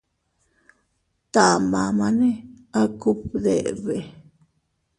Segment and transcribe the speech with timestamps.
[1.33, 2.29] Tama maʼne
[2.79, 3.95] a kubdebe.